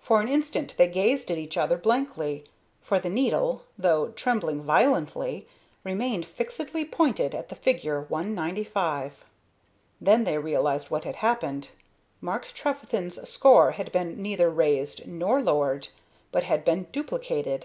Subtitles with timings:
[0.00, 2.44] For an instant they gazed at each other blankly,
[2.82, 5.48] for the needle, though trembling violently,
[5.82, 9.24] remained fixedly pointing at the figure 195.
[9.98, 11.70] Then they realized what had happened.
[12.20, 15.88] Mark Trefethen's score had been neither raised nor lowered,
[16.30, 17.64] but had been duplicated.